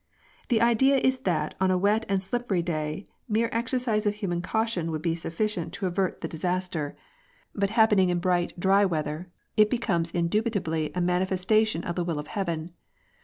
[0.49, 4.89] The idea is that on a wet and slippery day mere exercise of human caution
[4.89, 6.91] would be sufficient to avert the dis i66 PREDESTINATION.
[6.91, 6.95] aster,
[7.53, 12.29] but happening in bright, dry weather, it becomes indubitably a manifestation of the will of
[12.29, 12.73] Heaven.